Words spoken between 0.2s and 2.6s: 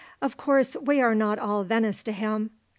course we are not all Venice to him.